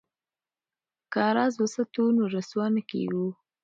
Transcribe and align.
که 1.11 1.21
راز 1.35 1.53
وساتو 1.61 2.03
نو 2.15 2.23
رسوا 2.33 2.65
نه 2.75 2.81
کیږو. 2.89 3.27